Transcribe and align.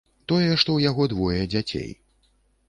Тое, 0.31 0.45
што 0.45 0.55
ў 0.55 0.85
яго 0.89 1.05
двое 1.13 1.41
дзяцей. 1.55 1.89